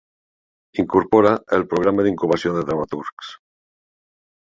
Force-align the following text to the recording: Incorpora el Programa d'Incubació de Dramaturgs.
Incorpora 0.83 1.33
el 1.57 1.65
Programa 1.73 2.05
d'Incubació 2.07 2.53
de 2.55 2.65
Dramaturgs. 2.71 3.31